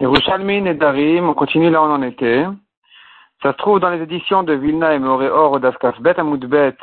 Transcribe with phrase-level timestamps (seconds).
[0.00, 2.46] Yerushalmi Nedarim, on continue là où on en était.
[3.42, 5.58] Ça se trouve dans les éditions de Vilna et Moréor,
[6.00, 6.76] Bet Amoudbet,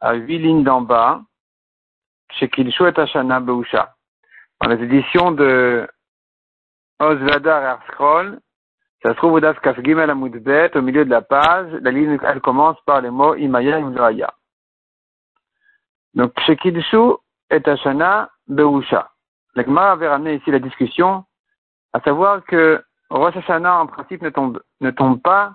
[0.00, 1.20] à huit lignes d'en bas,
[2.32, 3.94] chez Kilshu et Hashana Beusha.
[4.62, 5.86] Dans les éditions de
[7.00, 8.40] Ozvadar et Arskrol,
[9.02, 12.40] ça se trouve au Daskaf Gimel Amoudbet, au milieu de la page, la ligne, elle
[12.40, 14.32] commence par les mots Imaya et Imloaya.
[16.14, 17.12] Donc, chez Kilshu
[17.50, 19.10] et Hashana Beusha.
[19.54, 21.24] L'Agma avait ramené ici la discussion
[21.92, 25.54] à savoir que Rosh Hashanah, en principe, ne tombe, ne tombe pas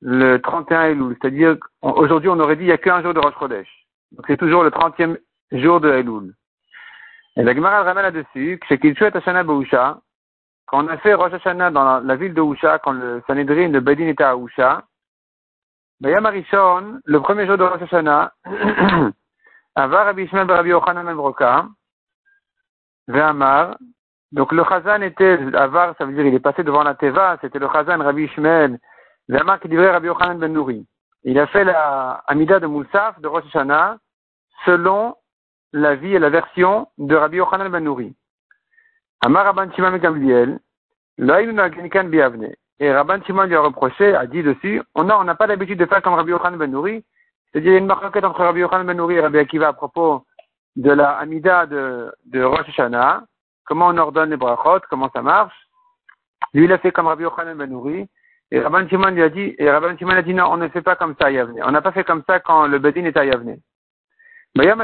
[0.00, 1.16] le 31 Elul.
[1.20, 3.68] C'est-à-dire, aujourd'hui, on aurait dit, il n'y a qu'un jour de Rosh Chodesh.
[4.12, 5.16] Donc, c'est toujours le 30e
[5.52, 6.34] jour de Elul.
[7.36, 10.00] Et la Gemara ramène là-dessus que c'est qu'il souhaite Hashanah Beusha,
[10.66, 13.80] quand on a fait Rosh Hashanah dans la, ville de Usha, quand le Sanhedrin, le
[13.80, 14.84] Bedin était à Usha,
[16.00, 18.32] Bayam Arishon, le premier jour de Rosh Hashanah,
[19.74, 21.66] Avar Rabbi Ishmael Rabbi Yochanan Broka,
[23.08, 23.78] Ve'amar,
[24.32, 27.58] donc le Chazan était, Avar, ça veut dire il est passé devant la Teva, c'était
[27.58, 28.78] le Chazan Rabbi Ishmael,
[29.28, 30.86] Zama qui dirait Rabbi Yochanan ben Nouri.
[31.24, 33.98] Il a fait la Amida de Moussaf de Rosh Hashanah
[34.64, 35.16] selon
[35.72, 38.14] la vie et la version de Rabbi Yochanan ben Nouri.
[39.20, 40.58] Amar Rabban Shimon Gamliel,
[41.18, 42.54] biavne.
[42.78, 45.86] Et Rabban Shimon lui a reproché, a dit dessus, on on n'a pas l'habitude de
[45.86, 47.04] faire comme Rabbi Yochanan ben Nouri.
[47.52, 49.72] C'est-à-dire, il y a une marque entre Rabbi Yochanan ben Nouri et Rabbi Akiva à
[49.72, 50.24] propos
[50.76, 53.24] de la Amida de, de Rosh Hashanah
[53.70, 55.54] comment on ordonne les brachot, comment ça marche.
[56.54, 57.72] Lui, il a fait comme Rabbi Yochanan Ben
[58.50, 60.96] Et Rabban Shimon lui a dit, et Shimon a dit non, on ne fait pas
[60.96, 61.62] comme ça à Yavne.
[61.64, 63.58] On n'a pas fait comme ça quand le Bedin était à Yavne.
[64.56, 64.64] Ben.
[64.64, 64.74] Le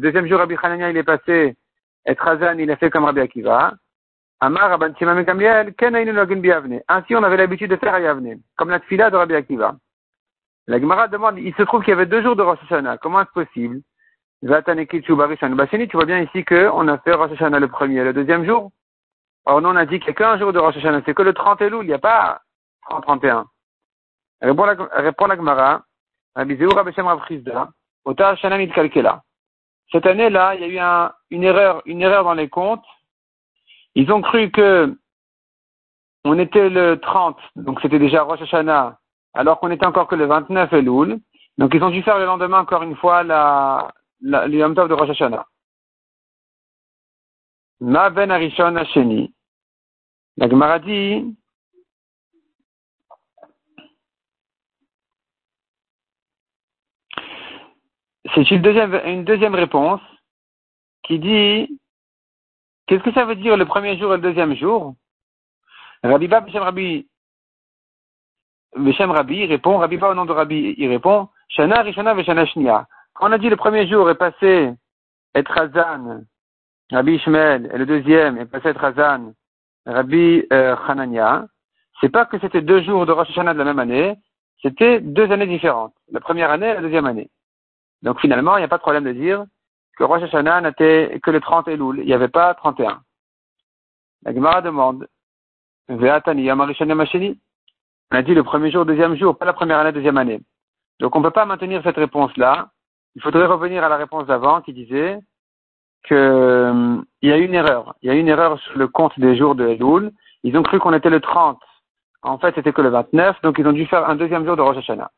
[0.00, 1.54] deuxième jour, Rabbi Hanania, il est passé,
[2.06, 3.74] et Razan, il a fait comme Rabbi Akiva.
[4.40, 6.18] Amar Rabban Shimon Ben Gamliel, Ken Ainu.
[6.88, 9.76] Ainsi, on avait l'habitude de faire à Yavne, comme la tfila de Rabbi Akiva.
[10.68, 12.98] La Gemara demande, il se trouve qu'il y avait deux jours de Rosh Hashanah.
[12.98, 13.80] Comment est-ce possible?
[14.42, 15.26] Bah, tu vois
[16.04, 18.70] bien ici qu'on a fait Rosh Hashanah le premier, le deuxième jour.
[19.44, 21.22] Or, nous, on a dit qu'il n'y a qu'un jour de Rosh Hashanah, c'est que
[21.22, 22.42] le 30 Elul, il n'y a pas
[22.88, 23.46] 30, 31.
[24.40, 25.82] Répond la, répond la Gemara,
[29.92, 32.84] Cette année-là, il y a eu un, une erreur, une erreur dans les comptes.
[33.94, 34.96] Ils ont cru que
[36.24, 38.96] on était le 30, donc c'était déjà Rosh Hashanah,
[39.34, 41.18] alors qu'on était encore que le 29 Elul.
[41.58, 45.46] Donc ils ont dû faire le lendemain encore une fois la, la, de Rosh Hashanah.
[47.80, 48.74] Ma ben Arishon.
[50.36, 51.36] La Gemara dit,
[58.34, 60.00] c'est une deuxième, une deuxième réponse
[61.02, 61.78] qui dit,
[62.86, 64.94] qu'est-ce que ça veut dire le premier jour et le deuxième jour?
[66.02, 67.06] Rabbi Bab Rabbi
[68.76, 72.86] Beshem Rabbi répond, Rabbi pas au nom de Rabbi, il répond, Shana Rishana Veshana Shnia.
[73.14, 74.72] Quand on a dit le premier jour est passé
[75.34, 76.22] être Hazan,
[76.90, 79.34] Rabbi Ishmael, et le deuxième est passé être Hazan,
[79.86, 81.46] Rabbi euh, Hanania,
[82.00, 84.16] c'est pas que c'était deux jours de Rosh Hashanah de la même année,
[84.62, 85.94] c'était deux années différentes.
[86.10, 87.30] La première année et la deuxième année.
[88.02, 89.44] Donc finalement, il n'y a pas de problème de dire
[89.96, 91.98] que Rosh Hashanah n'était que le 30 Elul.
[91.98, 93.02] Il n'y avait pas 31.
[94.24, 95.06] La Gemara demande,
[98.12, 100.38] on a dit le premier jour, deuxième jour, pas la première année, deuxième année.
[101.00, 102.68] Donc on ne peut pas maintenir cette réponse-là.
[103.14, 105.18] Il faudrait revenir à la réponse d'avant qui disait
[106.06, 107.94] qu'il y a une erreur.
[108.02, 110.12] Il y a une erreur sur le compte des jours de Elul.
[110.42, 111.58] Ils ont cru qu'on était le 30.
[112.22, 114.62] En fait, c'était que le 29, donc ils ont dû faire un deuxième jour de
[114.62, 115.10] Rosh Hashanah.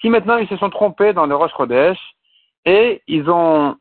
[0.00, 1.98] Si maintenant ils se sont trompés dans le Rosh Chodesh
[2.64, 3.76] et ils ont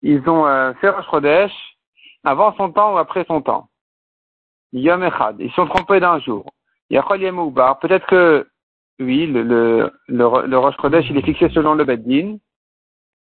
[0.00, 1.52] ils ont euh, fait Rosh Chodesh
[2.24, 3.68] avant son temps ou après son temps.
[4.74, 5.36] Yom Echad.
[5.38, 6.52] Ils sont trompés d'un jour.
[6.90, 7.78] Yachol Yemoubar.
[7.78, 8.46] Peut-être que,
[8.98, 12.36] oui, le, le, le, le Rosh Chodesh, il est fixé selon le Beddin.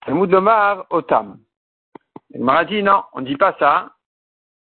[0.05, 1.39] Talmud Lomar, Otam.
[2.35, 3.91] Il m'a dit non, on ne dit pas ça.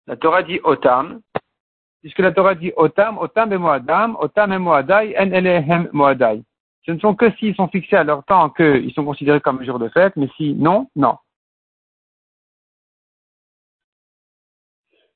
[0.08, 1.22] La Torah dit Otam.
[2.02, 6.42] Puisque la Torah dit Otam, Otam et Moadam, Otam et Moadai, En Elehem Moadai.
[6.86, 9.78] Ce ne sont que s'ils sont fixés à leur temps qu'ils sont considérés comme jour
[9.78, 11.18] de fête, mais si non, non.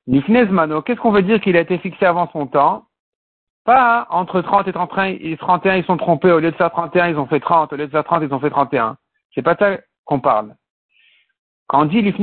[0.06, 2.86] Nifnezmano, qu'est-ce qu'on veut dire qu'il a été fixé avant son temps?
[3.64, 7.08] Pas entre 30 et 31, et 31, ils sont trompés, au lieu de faire 31,
[7.08, 8.96] ils ont fait 30, au lieu de faire 30, ils ont fait 31.
[9.34, 10.54] C'est pas ça qu'on parle.
[11.66, 12.14] Quand on dit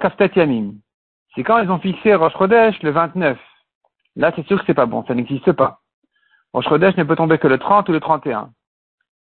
[0.00, 0.72] Kaftat Yamim,
[1.34, 3.38] c'est quand ils ont fixé Rosh Chodesh le 29.
[4.16, 5.80] Là, c'est sûr que c'est pas bon, ça n'existe pas.
[6.54, 8.50] Rosh Chodesh ne peut tomber que le 30 ou le 31.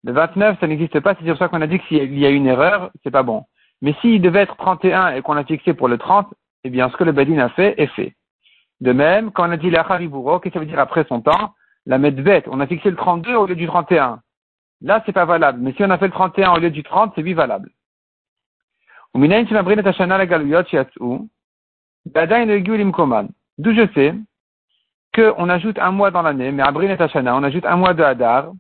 [0.05, 2.31] Le 29, ça n'existe pas, c'est sur ça qu'on a dit que s'il y a
[2.31, 3.45] une erreur, c'est pas bon.
[3.83, 6.33] Mais s'il devait être 31 et qu'on l'a fixé pour le 30,
[6.67, 8.15] eh bien, ce que le Badin a fait est fait.
[8.81, 11.21] De même, quand on a dit la Hariburo, qu'est-ce que ça veut dire après son
[11.21, 11.55] temps?
[11.87, 14.21] La Medvet, on a fixé le 32 au lieu du 31.
[14.83, 15.61] là c'est pas valable.
[15.63, 17.71] Mais si on a fait le 31 au lieu du 30, c'est oui valable.
[23.59, 24.15] D'où je sais
[25.15, 28.51] qu'on ajoute un mois dans l'année, mais à Brin on ajoute un mois de Hadar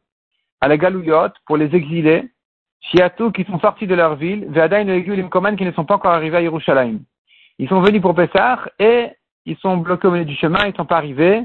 [0.60, 2.30] à la Galouyot pour les exilés,
[2.80, 6.12] Shiatou qui sont sortis de leur ville, Ve'adain Egulim Koman qui ne sont pas encore
[6.12, 7.00] arrivés à Yerushalayim.
[7.58, 9.10] Ils sont venus pour Pessah et
[9.44, 11.42] ils sont bloqués au milieu du chemin, ils ne sont pas arrivés.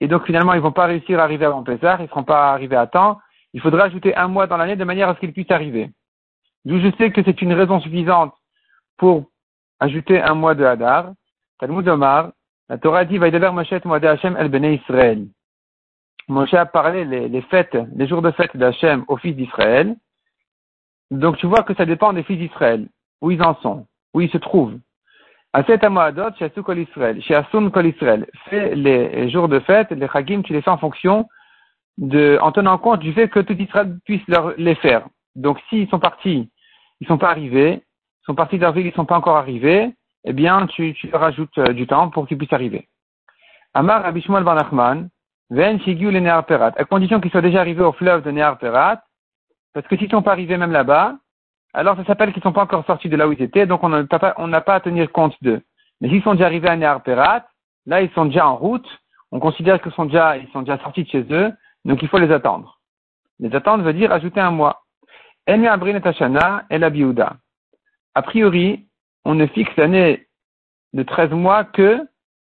[0.00, 2.24] Et donc finalement, ils ne vont pas réussir à arriver avant Pessah, ils ne seront
[2.24, 3.18] pas arrivés à temps.
[3.52, 5.90] Il faudra ajouter un mois dans l'année de manière à ce qu'ils puissent arriver.
[6.64, 8.34] D'où je sais que c'est une raison suffisante
[8.96, 9.26] pour
[9.80, 11.12] ajouter un mois de Hadar.
[11.58, 12.32] Talmud Omar,
[12.68, 15.26] la Torah dit, Vaidaber Moshe Moade Hashem El Bene Israël.
[16.28, 19.96] Moshe a parlé les, fêtes, les jours de fête d'Hachem aux fils d'Israël.
[21.10, 22.88] Donc tu vois que ça dépend des fils d'Israël,
[23.20, 24.78] où ils en sont, où ils se trouvent.
[28.50, 31.26] Fais les jours de fête, les Chagim, tu les fais en fonction
[31.96, 34.20] de, en tenant compte du fait que tout Israël puisse
[34.58, 35.06] les faire.
[35.34, 36.50] Donc s'ils sont partis,
[37.00, 37.82] ils sont pas arrivés,
[38.22, 39.94] ils sont partis de leur ville, ils sont pas encore arrivés,
[40.24, 42.88] eh bien, tu, leur ajoutes euh, du temps pour qu'ils puissent arriver.
[43.74, 45.08] Amar Abishmuel Van Achman,
[45.50, 49.00] Ven Shigul et Perat, à condition qu'ils soient déjà arrivés au fleuve de Near Perat,
[49.72, 51.16] parce que s'ils sont pas arrivés même là-bas,
[51.76, 53.90] alors ça s'appelle qu'ils sont pas encore sortis de là où ils étaient, donc on
[53.90, 55.60] n'a pas, pas à tenir compte d'eux.
[56.00, 57.44] Mais s'ils sont déjà arrivés à Near Perat,
[57.84, 58.88] là ils sont déjà en route,
[59.30, 61.52] on considère qu'ils sont déjà, sont déjà sortis de chez eux,
[61.84, 62.80] donc il faut les attendre.
[63.40, 64.84] Les attendre veut dire ajouter un mois.
[68.14, 68.86] A priori,
[69.26, 70.26] on ne fixe l'année
[70.94, 72.00] de 13 mois que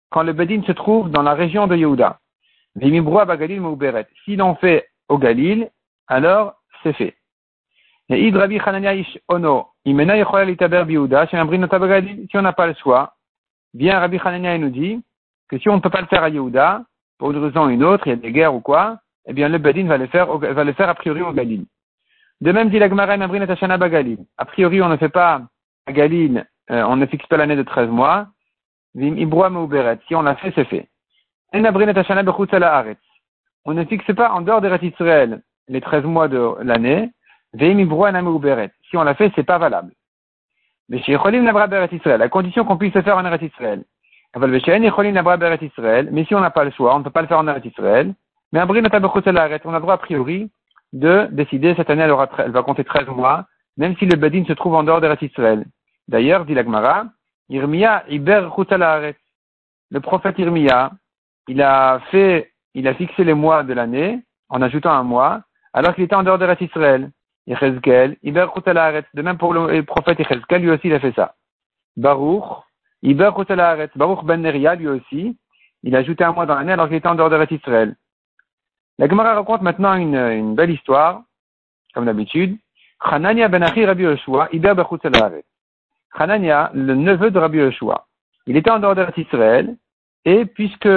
[0.08, 2.18] quand le Bedin se trouve dans la région de Yehuda.
[4.24, 5.70] Si l'on fait au Galil,
[6.08, 7.19] alors c'est fait.
[8.10, 8.18] Si on
[12.42, 13.14] n'a pas le choix,
[13.72, 15.00] bien Rabbi Hanania nous dit
[15.48, 16.82] que si on ne peut pas le faire à Yehuda,
[17.18, 19.48] pour une raison ou une autre, il y a des guerres ou quoi, eh bien
[19.48, 21.66] le Bedin va le faire, va le faire a priori au Galil.
[22.40, 23.18] De même dit la Gemara
[23.76, 24.20] Bagalil.
[24.38, 25.42] A priori, on ne fait pas
[25.86, 28.28] à Galil, euh, on ne fixe pas l'année de 13 mois.
[28.96, 30.88] Si on l'a fait, c'est fait.
[31.52, 31.60] On
[33.74, 37.10] ne fixe pas en dehors des Israël les 13 mois de l'année.
[37.58, 39.92] Si on l'a fait, c'est pas valable.
[40.88, 43.84] Mais chez Cholim Nabra Israël, à condition qu'on puisse le faire en Eretz Israël.
[44.36, 48.14] Mais si on n'a pas le choix, on ne peut pas le faire en Israël.
[48.52, 50.50] Mais on a le droit a priori
[50.92, 54.44] de décider cette année, elle, aura, elle va compter 13 mois, même si le Bedin
[54.46, 55.64] se trouve en dehors de Israël.
[56.08, 57.04] D'ailleurs, dit l'Agmara,
[57.48, 58.48] Irmia Iber
[59.90, 60.90] Le prophète Irmia,
[61.48, 65.42] il a fait, il a fixé les mois de l'année en ajoutant un mois,
[65.72, 67.10] alors qu'il était en dehors de Israël.
[67.50, 71.34] De même pour le prophète Yechezkel, lui aussi il a fait ça.
[71.96, 72.44] Baruch,
[73.02, 73.30] Iber
[73.96, 75.36] Baruch Ben Neria, lui aussi,
[75.82, 77.96] il a ajouté un mois dans l'année alors qu'il était en dehors de Israël.
[78.98, 81.22] La Gemara raconte maintenant une, belle histoire,
[81.94, 82.58] comme d'habitude.
[83.00, 84.04] Hanania ben Achi Rabbi
[86.12, 88.06] Hanania, le neveu de Rabbi Yoshua.
[88.46, 89.76] Il était en dehors d'Israël,
[90.24, 90.88] et puisque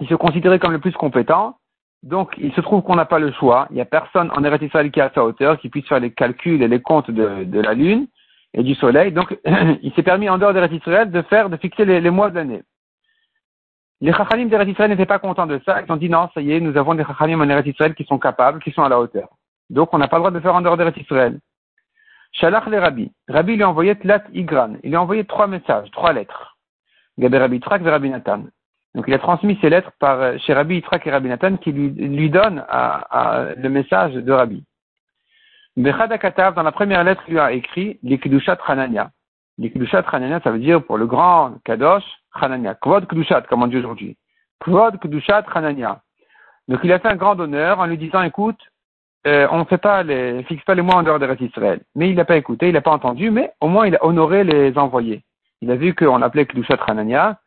[0.00, 1.58] il se considérait comme le plus compétent,
[2.06, 3.66] donc il se trouve qu'on n'a pas le choix.
[3.70, 6.12] Il n'y a personne en Eretz Israël qui a sa hauteur, qui puisse faire les
[6.12, 8.06] calculs et les comptes de, de la lune
[8.54, 9.10] et du soleil.
[9.10, 9.36] Donc
[9.82, 12.36] il s'est permis en dehors d'Eretz Israël de faire, de fixer les, les mois de
[12.36, 12.62] l'année.
[14.00, 15.82] Les Chachalim d'Eretz Israël n'étaient pas contents de ça.
[15.82, 18.04] Ils ont dit non, ça y est, nous avons des Chachalim en Eretz Israël qui
[18.04, 19.28] sont capables, qui sont à la hauteur.
[19.68, 21.40] Donc on n'a pas le droit de faire en dehors d'Eretz Israël.
[22.30, 23.10] Shalach le Rabbi.
[23.28, 24.74] Rabbi lui a envoyé Tlat Igran.
[24.84, 26.56] Il lui a envoyé trois messages, trois lettres.
[27.18, 28.44] Gabé Rabbi Trak Rabbi Nathan.
[28.96, 31.70] Donc il a transmis ces lettres par, euh, chez Rabbi Trak et Rabbi Nathan qui
[31.70, 34.64] lui, lui donnent à, le message de Rabbi.
[35.76, 39.10] Bechad Katav, dans la première lettre, lui a écrit Likdushat Hanania.
[39.58, 42.74] Likdushat Hanania, ça veut dire pour le grand Kadosh, Hanania.
[42.74, 44.16] Kvod Kdushat, comme on dit aujourd'hui.
[44.60, 46.00] Kvod Kdushat Hanania.
[46.66, 48.58] Donc il a fait un grand honneur en lui disant, écoute,
[49.26, 51.80] euh, on ne fait pas les, fixe pas les mois en dehors de Israël.
[51.94, 54.42] Mais il n'a pas écouté, il n'a pas entendu, mais au moins il a honoré
[54.42, 55.22] les envoyés.
[55.60, 57.38] Il a vu qu'on appelait Kdushat Hanania,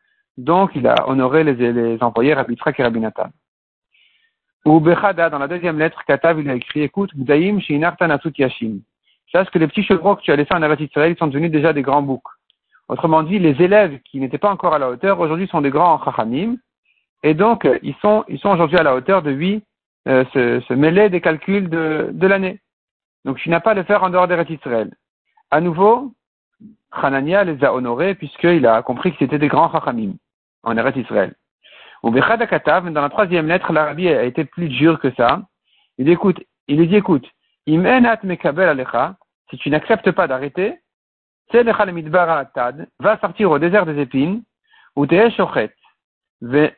[0.44, 3.00] donc il a honoré les, envoyés Rabbi Trak et Rabbi.
[4.64, 8.80] Ou Bechada, dans la deuxième lettre, Katav, il a écrit, écoute, Gdaim Shinartan Asut Yashim.
[9.32, 11.72] Sache que les petits chevrons que tu as laissés en Eretz Israël sont devenus déjà
[11.72, 12.22] des grands boucs.
[12.88, 16.02] Autrement dit, les élèves qui n'étaient pas encore à la hauteur, aujourd'hui sont des grands
[16.04, 16.56] chachamim,
[17.22, 19.62] et donc ils sont, ils sont aujourd'hui à la hauteur de lui
[20.08, 22.60] euh, se, mêler des calculs de, l'année.
[23.24, 24.90] Donc tu n'as pas à le faire en dehors d'Eretz Israël.
[25.50, 26.12] À nouveau,
[26.90, 30.14] Hanania les a honorés puisqu'il a compris que c'était des grands chachamim
[30.62, 31.34] en Eretz Israël.
[32.02, 35.42] Au dans la troisième lettre, l'Arabie a été plus dur que ça.
[35.98, 37.26] Il dit, écoute, il lui dit, écoute,
[37.66, 39.16] Imenat mekabel alecha,
[39.50, 40.78] si tu n'acceptes pas d'arrêter,
[41.52, 44.42] va sortir au désert des épines,
[44.96, 45.74] ou t'es shochet.
[46.40, 46.70] ve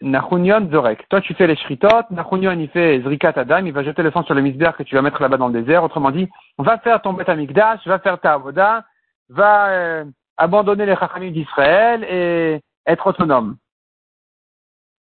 [0.70, 1.08] zorek.
[1.08, 4.24] Toi, tu fais les shritot, nachunion, il fait zrikat adam, il va jeter le sang
[4.24, 5.84] sur le misber que tu vas mettre là-bas dans le désert.
[5.84, 8.84] Autrement dit, va faire ton bet amigdash, va faire ta avoda,
[9.28, 10.04] va euh,
[10.36, 13.56] abandonner les chachamim d'Israël et être autonome.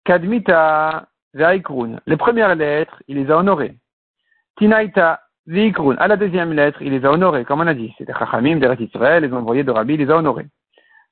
[0.05, 2.01] Kadmita ve'aikrun.
[2.07, 3.77] Les premières lettres, il les a honorées.
[4.57, 5.97] Tinaita ve'ikrun.
[5.97, 7.95] À la deuxième lettre, il les a honorées, comme on a dit.
[7.99, 10.47] C'était chachamim d'Eretz Israël, les envoyés de Rabbi, il les a honorés.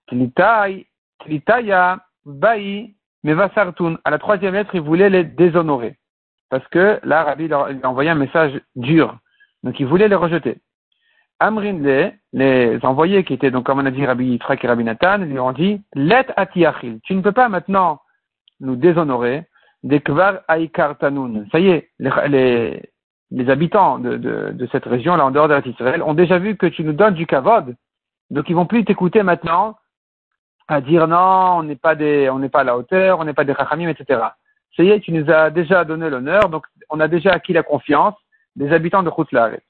[0.09, 3.99] Tlitaya bai mevasartun.
[4.05, 5.97] À la troisième lettre, il voulait les déshonorer.
[6.49, 9.17] Parce que là, Rabbi il a envoyé un message dur.
[9.63, 10.59] Donc il voulait les rejeter.
[11.39, 15.19] Amrinle, les envoyés qui étaient, donc comme on a dit Rabbi Yitzhak et Rabbi Nathan,
[15.19, 18.01] lui ont dit, Let atiachil, tu ne peux pas maintenant
[18.61, 19.45] nous déshonorer,
[19.83, 21.47] des kvar aikartanun.
[21.51, 22.91] Ça y est, les,
[23.31, 26.67] les, habitants de, de, de, cette région, là en dehors d'Israël, ont déjà vu que
[26.67, 27.75] tu nous donnes du kavod,
[28.31, 29.77] donc ils vont plus t'écouter maintenant
[30.69, 33.35] à dire non, on n'est pas des, on n'est pas à la hauteur, on n'est
[33.35, 34.21] pas des chachamim, etc.
[34.77, 37.65] Ça y est, tu nous as déjà donné l'honneur, donc on a déjà acquis la
[37.65, 38.15] confiance
[38.55, 39.63] des habitants de Khoutlaret.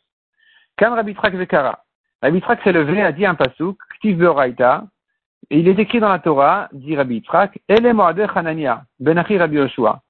[0.79, 1.85] Quand Rabbi Trak Vekara,
[2.23, 4.85] Rabbi Trak s'est levé, a dit un pasouk, Ktiv Beoraita,
[5.59, 10.01] il est écrit dans la Torah, dit Rabbi Trak, Ele Moade Hanania, Benachi Rabbi Yoshua.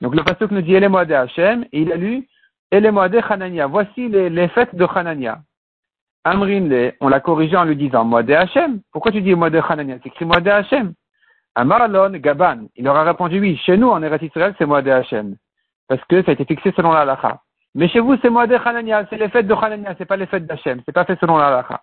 [0.00, 2.26] Donc le pasouk nous dit Ele Moade Hashem, et il a lu
[2.70, 3.66] Ele Moade Hanania.
[3.66, 5.40] Voici les, fêtes de Hanania.
[6.24, 8.80] Amrin on l'a corrigé en lui disant Moade Hashem.
[8.92, 10.92] Pourquoi tu dis Moade Hanania C'est écrit Moade Hashem.
[11.54, 15.36] Amaralon Gaban, il leur a répondu oui, chez nous en Eretz Israël c'est Moade Hashem.
[15.88, 17.40] Parce que ça a été fixé selon la halakha.
[17.74, 20.46] Mais chez vous, c'est Moadé Hanania, c'est les fêtes de Hanania, c'est pas les fêtes
[20.46, 21.82] d'Hachem, c'est pas fait selon la halakha.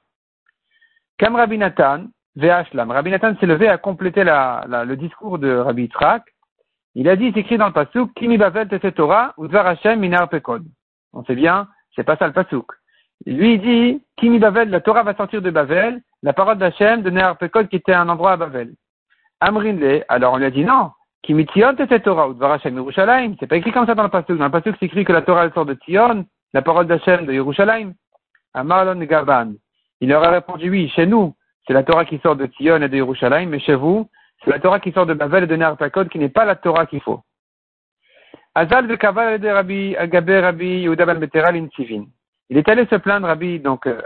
[1.19, 2.05] Comme Rabbi Nathan,
[2.36, 6.24] Ve'ashlam, Rabbi Nathan s'est levé à compléter la, la, le discours de Rabbi Yitzhak.
[6.96, 10.63] Il a dit, c'est écrit dans le pasuk, Kimi Bavel Torah, Udvar Hashem Minar Pekod.
[11.13, 12.68] On sait bien, c'est pas ça le pasuk.
[13.25, 17.10] Lui, il dit, Kimi Bavel, la Torah va sortir de Bavel, la parole d'Hachem de
[17.10, 18.74] Ner Pekod qui était un endroit à Bavel.
[19.39, 23.36] Amrinle, alors on lui a dit non, Kimitzion cette Torah, ou Hashem Yerushalayim.
[23.39, 24.38] C'est pas écrit comme ça dans le pasuk.
[24.38, 27.25] Dans le pasuk, c'est écrit que la Torah elle sort de Tion, la parole d'Hachem
[27.25, 27.94] de Yerushalayim.
[28.54, 29.54] Amarlon Gaban.
[30.01, 32.89] Il leur a répondu oui, chez nous, c'est la Torah qui sort de Tion et
[32.89, 34.10] de Yerushalayim, mais chez vous,
[34.43, 36.86] c'est la Torah qui sort de Babel et de Nerpakod qui n'est pas la Torah
[36.86, 37.22] qu'il faut.
[38.53, 41.27] Azal de Kaval de Rabbi Agabé Rabbi Yehuda ben.
[42.50, 44.01] Il est allé se plaindre, Rabbi, donc, euh,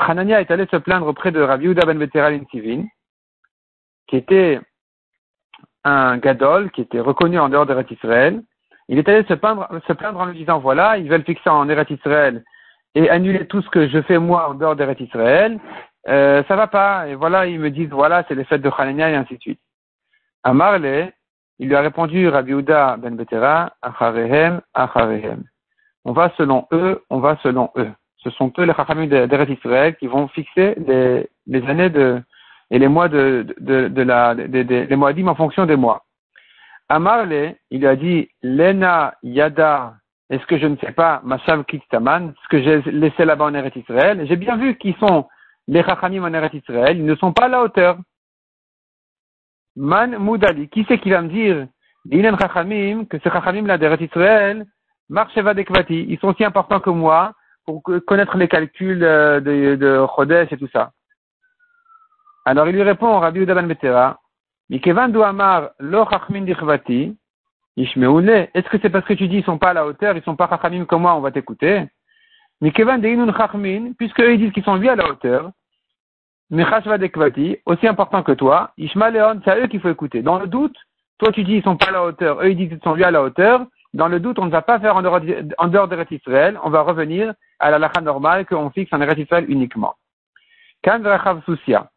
[0.00, 4.60] Hanania est allé se plaindre auprès de Rabbi Yehuda ben Beteral qui était
[5.84, 8.42] un gadol qui était reconnu en dehors d'Eretz Israël.
[8.88, 11.68] Il est allé se plaindre, se plaindre en lui disant voilà, ils veulent fixer en
[11.68, 12.42] Eretz Israël
[12.94, 15.60] et annuler tout ce que je fais moi en dehors d'Eretz Israël.
[16.06, 17.08] Euh, ça va pas.
[17.08, 19.60] Et voilà, ils me disent voilà, c'est les fêtes de Hanania et ainsi de suite.
[20.44, 21.12] À Marley,
[21.58, 25.44] il lui a répondu Rabbi ben Betera, Acharehem, Acharehem.
[26.04, 27.90] On va selon eux, on va selon eux.
[28.18, 30.74] Ce sont eux les Chachamim d'Eretz Israël qui vont fixer
[31.46, 32.20] les, années de,
[32.70, 36.04] et les mois de, de, de la, de, de, les moadim en fonction des mois.
[36.88, 39.94] Amarle, il a dit, Lena Yada,
[40.30, 43.76] est-ce que je ne sais pas, Mashav Kiktaman, ce que j'ai laissé là-bas en Eretz
[43.76, 45.28] Israël, j'ai bien vu qui sont
[45.68, 47.98] les Chachamim en Eretz Israël, ils ne sont pas à la hauteur.
[49.76, 51.68] Man Moudali, qui c'est qui va me dire,
[52.40, 54.66] Chachamim, que ces Chachamim là d'Eretz Israël,
[55.08, 57.32] Marcheva Dekvati, ils sont aussi importants que moi
[57.64, 60.90] pour connaître les calculs euh, de, de Chodesh et tout ça.
[62.44, 64.18] Alors il lui répond, Rabbi Udaban Betera,
[64.70, 67.16] Mikevan Amar lo chachmin dichvati,
[67.76, 70.36] Est-ce que c'est parce que tu dis ils sont pas à la hauteur, ils sont
[70.36, 71.86] pas chachamim comme moi, on va t'écouter?
[72.62, 75.52] Mikevan deinun chachmin, puisque eux ils disent qu'ils sont lui à la hauteur,
[76.50, 80.22] dekvati, aussi important que toi, Ishmael c'est à eux qu'il faut écouter.
[80.22, 80.76] Dans le doute,
[81.18, 83.04] toi tu dis ils sont pas à la hauteur, eux ils disent qu'ils sont lui
[83.04, 85.20] à la hauteur, dans le doute, on ne va pas faire en dehors,
[85.58, 89.46] en dehors Israël, on va revenir à la lacha normale qu'on fixe en Eretz Israël
[89.48, 89.94] uniquement.
[90.82, 91.02] Kan
[91.44, 91.90] Sousia.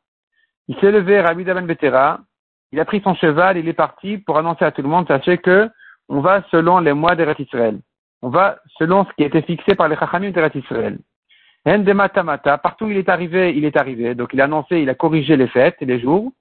[0.68, 2.20] Il s'est levé, Rabbi Daban Betera,
[2.72, 5.38] il a pris son cheval, il est parti pour annoncer à tout le monde, sachez
[5.38, 5.70] que
[6.08, 7.80] on va selon les mois d'Eretz Israël.
[8.22, 10.98] On va selon ce qui a été fixé par les Chachamim d'Eretz Israël.
[11.66, 14.16] Mata, partout où il est arrivé, il est arrivé.
[14.16, 16.32] Donc il a annoncé, il a corrigé les fêtes et les jours.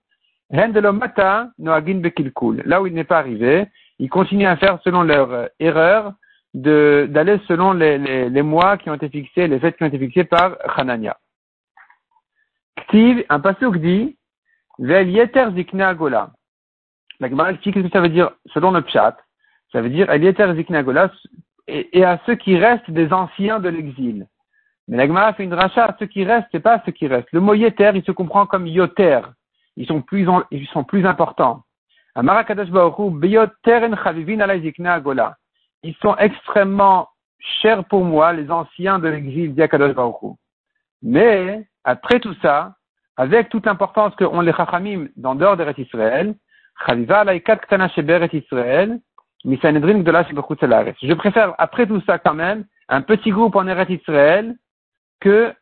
[0.51, 2.63] Mata, Bekilkul.
[2.65, 3.67] Là où il n'est pas arrivé,
[3.99, 6.15] il continue à faire selon leur euh, erreur
[6.53, 10.01] d'aller selon les, les, les, mois qui ont été fixés, les fêtes qui ont été
[10.01, 11.17] fixées par Hanania.
[12.77, 14.17] Ktiv, un pasuk dit,
[14.81, 16.31] Vel yeter zikna gola.
[17.21, 19.17] La Gemara explique ce que ça veut dire selon le pshat.
[19.73, 21.13] Ça veut dire El yeter zikna gola
[21.69, 24.27] et, à ceux qui restent des anciens de l'exil.
[24.91, 27.31] Mais la Gemara fait une rachat ceux qui restent, c'est pas ceux qui restent.
[27.31, 29.21] Le mot yeter, il se comprend comme yoter.
[29.77, 31.63] Ils sont plus, ils sont plus importants.
[35.83, 40.17] Ils sont extrêmement chers pour moi, les anciens de l'exil d'Akadosh Baruch
[41.03, 42.75] Mais, après tout ça,
[43.17, 46.35] avec toute l'importance qu'ont les Chachamim dans dehors d'Eretz Israël,
[46.89, 46.95] Je
[51.15, 54.57] préfère, après tout ça, quand même, un petit groupe en Eretz Israël
[55.21, 55.55] que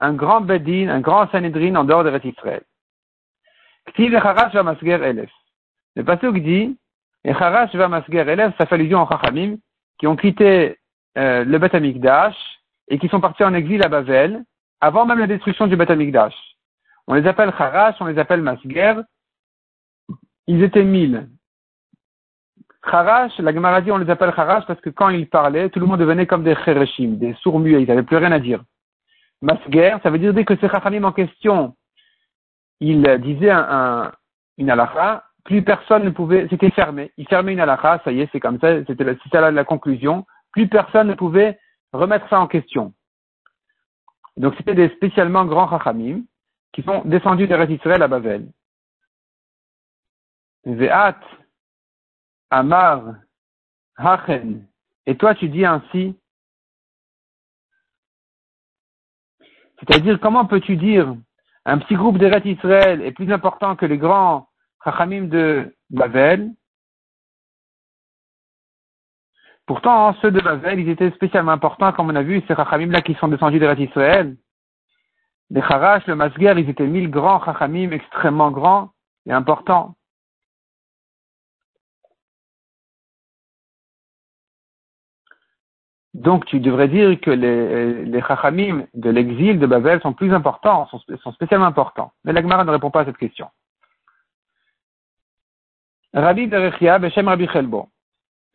[0.00, 2.62] un grand Bedin, un grand Sanhedrin en dehors d'Eretz Israël.
[5.96, 6.78] Le Pasuk dit,
[7.24, 9.56] Echarash va masger élève, ça fait allusion aux Chachamim,
[9.98, 10.78] qui ont quitté
[11.16, 12.36] euh, le Beth Amikdash
[12.88, 14.44] et qui sont partis en exil à Bavel,
[14.80, 16.34] avant même la destruction du Beth Amikdash.
[17.06, 18.94] On les appelle Charash, on les appelle Masger.
[20.46, 21.28] Ils étaient mille.
[22.88, 25.86] Charash, la Gemara dit on les appelle Charash parce que quand ils parlaient, tout le
[25.86, 28.62] monde devenait comme des Chereshim, des sourds muets, ils n'avaient plus rien à dire.
[29.40, 31.76] Masger, ça veut dire que ces Chachamim en question,
[32.80, 34.12] ils disaient un,
[34.56, 37.12] une halakha, plus personne ne pouvait, c'était fermé.
[37.16, 40.26] Il fermait une halakha, ça y est, c'est comme ça, c'était la, conclusion.
[40.52, 41.58] Plus personne ne pouvait
[41.92, 42.92] remettre ça en question.
[44.36, 46.22] Donc c'était des spécialement grands chachamim
[46.72, 48.48] qui sont descendus de Israël à Bavel.
[50.64, 51.18] Ve'at,
[52.50, 53.14] Amar,
[53.96, 54.66] Hachen.
[55.06, 56.16] Et toi tu dis ainsi.
[59.78, 61.14] C'est-à-dire, comment peux-tu dire
[61.64, 64.48] un petit groupe d'Eret Israël est plus important que les grands
[64.82, 66.50] Chachamim de Bavel.
[69.66, 73.14] Pourtant, ceux de Bavel, ils étaient spécialement importants, comme on a vu, ces Chachamim-là qui
[73.14, 74.36] sont descendus de Israël.
[75.50, 78.92] Les Charash, le Masguer, ils étaient mille grands Chachamim, extrêmement grands
[79.26, 79.97] et importants.
[86.18, 90.88] Donc, tu devrais dire que les, les Chachamim de l'exil de Babel sont plus importants,
[90.88, 92.10] sont, spécialement importants.
[92.24, 93.48] Mais l'Agmara ne répond pas à cette question.
[96.12, 97.90] Rabbi Berechia, Beshem Rabbi Chelbo.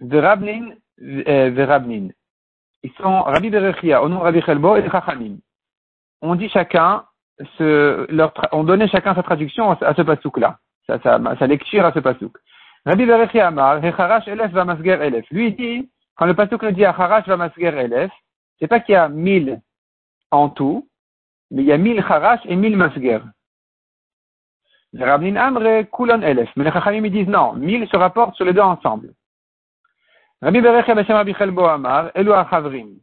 [0.01, 2.09] Verabnin, euh, Verabnin.
[2.83, 5.37] Ils sont Rabbi Berechia, au nom de Rabbi Chelbo et Chachamim.
[6.21, 7.05] On dit chacun,
[8.51, 12.35] on donnait chacun sa traduction à ce pasouk-là, sa, sa, lecture à ce pasouk.
[12.85, 15.25] Rabbi Berechia Amar, Hecharash Elef Vamasger Elef.
[15.31, 18.11] Lui, dit, quand le pasouk nous dit Hacharash Vamasger Elef,
[18.59, 19.61] c'est pas qu'il y a mille
[20.31, 20.87] en tout,
[21.51, 23.19] mais il y a mille Harash et mille Masger.
[24.93, 26.49] Les Rabnin Amre, Kulon Elef.
[26.55, 29.13] Mais les Chachamim disent non, mille se rapportent sur les deux ensemble.
[30.41, 32.97] Rabbi Berecha Beshem Rabbi Chelbo Amar, Elu Achavrim.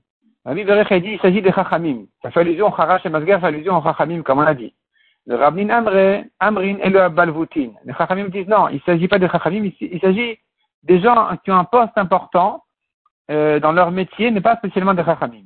[0.44, 2.06] Rabbi Berecha dit, il s'agit des Chachamim.
[2.22, 4.74] Ça fait allusion au Charash et Masgar, fait allusion au Chachamim, comme on a dit.
[5.26, 7.72] Le Rabnin Amre, Amrin, Elu Balvutin.
[7.84, 10.38] Les Chachamim disent non, il ne s'agit pas des Chachamim, il s'agit
[10.82, 12.64] des gens qui ont un poste important
[13.30, 15.44] euh, dans leur métier, mais pas spécialement des Chachamim.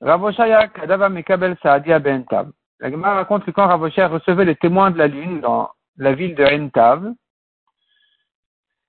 [0.00, 2.50] Ravoshaya Kadava Mekabel Saadia Ben Tab.
[2.80, 6.34] La Gemara raconte que quand Ravosher recevait les témoins de la lune dans la ville
[6.34, 7.10] de Entav,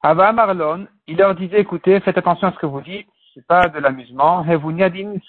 [0.03, 3.69] Ava Marlon, il leur disait, écoutez, faites attention à ce que vous dites, c'est pas
[3.69, 4.45] de l'amusement,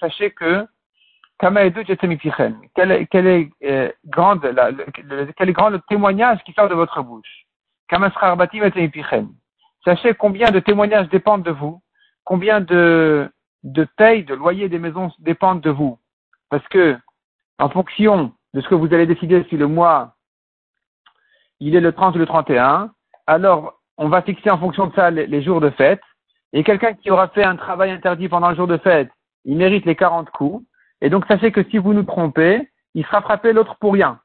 [0.01, 0.67] sachez que,
[2.75, 6.75] quel, quel est, euh, grande, la, le, quel est grand le témoignage qui sort de
[6.75, 7.47] votre bouche?
[9.85, 11.81] Sachez combien de témoignages dépendent de vous,
[12.29, 13.31] combien de,
[13.65, 15.99] de de loyer des maisons dépendent de vous?
[16.51, 16.99] Parce que,
[17.59, 20.15] en fonction de ce que vous allez décider si le mois,
[21.59, 22.93] il est le 30 ou le 31,
[23.27, 26.03] alors on va fixer en fonction de ça les, jours de fête.
[26.53, 29.11] Et quelqu'un qui aura fait un travail interdit pendant le jour de fête,
[29.47, 30.63] il mérite les 40 coups.
[31.01, 34.21] Et donc sachez que si vous nous trompez, il sera frappé l'autre pour rien.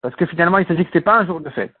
[0.00, 1.74] Parce que finalement, il s'agit que ce n'est pas un jour de fête.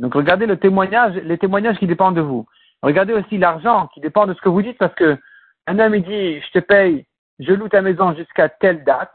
[0.00, 2.46] Donc regardez les témoignages qui dépendent de vous.
[2.82, 5.18] Regardez aussi l'argent qui dépend de ce que vous dites parce que
[5.66, 7.06] un homme il dit je te paye,
[7.38, 9.12] je loue ta maison jusqu'à telle date.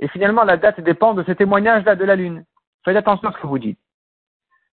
[0.00, 2.44] Et finalement, la date dépend de ce témoignage-là de la lune.
[2.84, 3.78] Faites attention à ce que vous dites.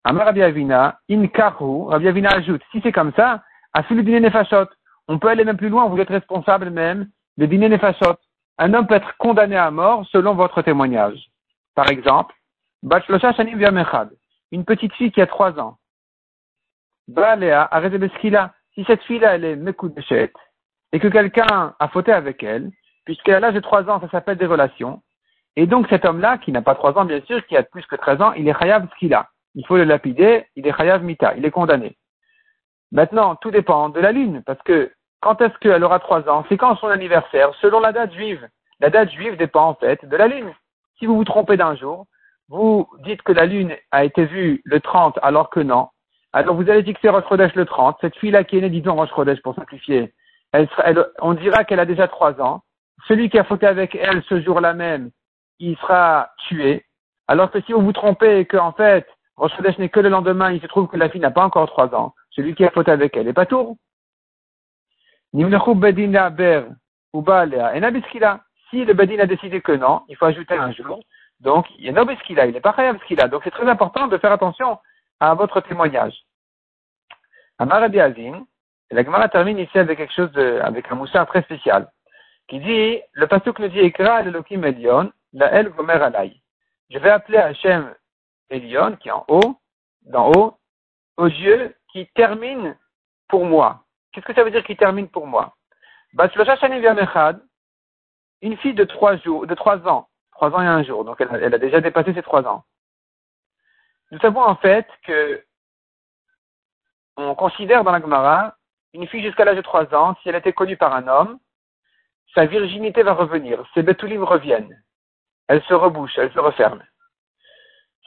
[0.06, 4.69] Amar Rabbi Avina, in karu, Rabbi ajoute, si c'est comme ça, à celui dîner nefashot,
[5.10, 8.15] on peut aller même plus loin, vous êtes responsable même de dîner nefashot.
[8.58, 11.30] Un homme peut être condamné à mort selon votre témoignage.
[11.76, 12.34] Par exemple,
[12.89, 13.86] Shanim
[14.52, 15.78] une petite fille qui a trois ans.
[17.08, 20.34] Baalea Arezebeskila, si cette fille-là, elle est Mekudeshet,
[20.91, 22.72] et que quelqu'un a fauté avec elle,
[23.06, 25.02] puisqu'à l'âge de trois ans, ça s'appelle des relations,
[25.56, 27.96] et donc cet homme-là, qui n'a pas trois ans, bien sûr, qui a plus que
[27.96, 29.28] 13 ans, il est chayav ce qu'il a.
[29.56, 31.98] Il faut le lapider, il est chayav mita, il est condamné.
[32.91, 36.46] Maintenant, tout dépend de la lune, parce que quand est-ce qu'elle aura trois ans?
[36.48, 38.48] C'est quand son anniversaire, selon la date juive.
[38.80, 40.54] La date juive dépend en fait de la lune.
[41.00, 42.06] Si vous vous trompez d'un jour,
[42.50, 45.89] vous dites que la lune a été vue le 30 alors que non.
[46.38, 47.97] Alors vous allez fixer Rosh Chodesh le 30.
[48.00, 49.10] Cette fille-là qui est née, disons Rosh
[49.41, 50.13] pour simplifier,
[50.52, 50.69] elle,
[51.19, 52.62] on dira qu'elle a déjà trois ans.
[53.08, 55.10] Celui qui a fauté avec elle ce jour-là même,
[55.58, 56.86] il sera tué.
[57.28, 60.62] Alors que si vous vous trompez et qu'en fait, Rosh n'est que le lendemain, il
[60.62, 63.17] se trouve que la fille n'a pas encore trois ans, celui qui a faute avec
[63.17, 63.76] elle est pas tour.
[68.69, 71.00] Si le Bedin a décidé que non, il faut ajouter un jour.
[71.39, 73.28] Donc, il y a il n'est pas a.
[73.28, 74.78] Donc, c'est très important de faire attention
[75.19, 76.26] à votre témoignage.
[77.60, 78.46] Amar Rabbi Azin,
[78.91, 81.91] la Gemara termine ici avec quelque chose de, avec un moussard très spécial,
[82.48, 86.39] qui dit, le pasuk nous dit, Ekra l'Elohim Elion, la El Gomer Alay.
[86.89, 87.93] Je vais appeler Hachem
[88.50, 89.58] Elion, qui est en haut,
[90.04, 90.58] d'en haut,
[91.17, 92.78] aux yeux qui termine
[93.28, 93.84] pour moi.
[94.12, 95.56] Qu'est-ce que ça veut dire qui termine pour moi?
[98.41, 101.43] Une fille de trois jours, de trois ans, trois ans et un jour, donc elle,
[101.43, 102.63] elle a déjà dépassé ses trois ans.
[104.12, 105.43] Nous savons en fait que
[107.17, 108.56] on considère dans la Gemara
[108.93, 111.39] une fille jusqu'à l'âge de trois ans, si elle était connue par un homme,
[112.34, 114.82] sa virginité va revenir, ses bétoulim reviennent.
[115.47, 116.84] Elle se rebouche, elle se referme.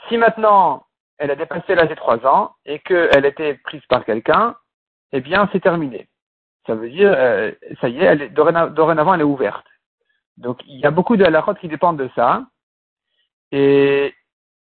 [0.09, 0.87] Si maintenant
[1.19, 4.57] elle a dépassé l'âge de trois ans et qu'elle était prise par quelqu'un,
[5.13, 6.09] eh bien c'est terminé.
[6.67, 9.67] Ça veut dire, euh, ça y est, elle est dorénavant, elle est ouverte.
[10.39, 12.47] Donc il y a beaucoup de halakhot qui dépendent de ça.
[13.53, 14.15] Et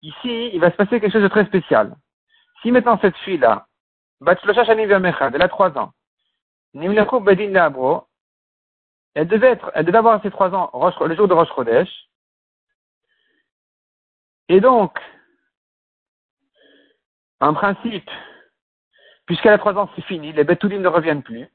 [0.02, 1.94] ici, il va se passer quelque chose de très spécial.
[2.62, 3.67] Si maintenant cette fille-là,
[4.20, 5.92] elle a trois ans,
[9.14, 10.70] elle devait être, elle devait avoir ses trois ans
[11.07, 11.88] le jour de Rosh Chodesh.
[14.48, 14.98] Et donc,
[17.40, 18.11] en principe,
[19.26, 21.46] puisqu'elle a trois ans, c'est fini, les Betoulim ne reviennent plus.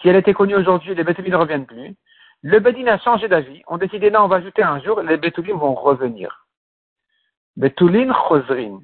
[0.00, 1.96] Si elle était connue aujourd'hui, les Betoulim ne reviennent plus.
[2.42, 3.62] Le Bedin a changé d'avis.
[3.66, 6.46] On décidé, non, on va ajouter un jour, les Betoulim vont revenir.
[7.56, 8.80] Betulin Chosrin.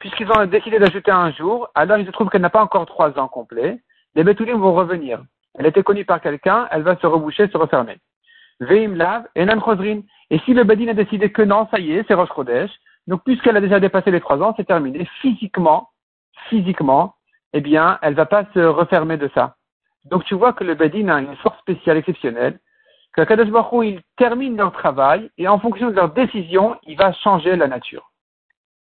[0.00, 3.18] Puisqu'ils ont décidé d'ajouter un jour, alors il se trouve qu'elle n'a pas encore trois
[3.18, 3.78] ans complets.
[4.14, 5.22] Les Betoulim vont revenir.
[5.58, 7.98] Elle était connue par quelqu'un, elle va se reboucher, se refermer.
[8.60, 10.00] Veim Lav, Enan Chosrin.
[10.30, 12.70] Et si le Bedin a décidé que non, ça y est, c'est Rosh Chodesh,
[13.06, 15.06] donc puisqu'elle a déjà dépassé les trois ans, c'est terminé.
[15.20, 15.90] Physiquement,
[16.48, 17.14] physiquement,
[17.52, 19.56] eh bien, elle va pas se refermer de ça.
[20.04, 22.58] Donc tu vois que le Bedin a une force spéciale, exceptionnelle,
[23.12, 27.12] que Kadosh Baruch il termine leur travail et en fonction de leur décision, il va
[27.12, 28.09] changer la nature.